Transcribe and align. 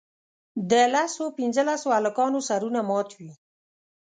د 0.71 0.73
لسو 0.93 1.23
پینځلسو 1.37 1.87
هلکانو 1.97 2.39
سرونه 2.47 2.79
مات 2.89 3.09
وي. 3.19 3.31